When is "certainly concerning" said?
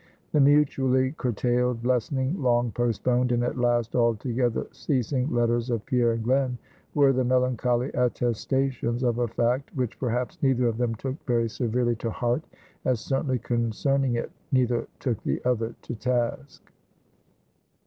12.99-14.15